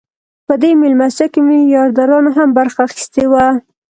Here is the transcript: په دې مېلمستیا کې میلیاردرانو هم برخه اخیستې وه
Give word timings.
په 0.47 0.53
دې 0.61 0.71
مېلمستیا 0.81 1.27
کې 1.33 1.39
میلیاردرانو 1.47 2.29
هم 2.37 2.49
برخه 2.57 2.79
اخیستې 2.87 3.23
وه 3.31 3.45